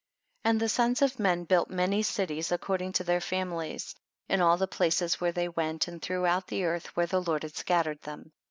4. 0.45 0.49
And 0.51 0.59
the 0.59 0.67
sons 0.67 1.03
of 1.03 1.19
men 1.19 1.43
built 1.43 1.69
many 1.69 2.01
cities 2.01 2.51
according 2.51 2.91
to 2.93 3.03
their 3.03 3.19
fami 3.19 3.53
lies, 3.55 3.93
in 4.27 4.41
all 4.41 4.57
the 4.57 4.65
places 4.65 5.21
where 5.21 5.31
they 5.31 5.47
went, 5.49 5.87
and 5.87 6.01
throughout 6.01 6.47
the 6.47 6.63
earth 6.65 6.95
where 6.97 7.05
the 7.05 7.21
Lord 7.21 7.43
had 7.43 7.55
scattered 7.55 8.01
them. 8.01 8.31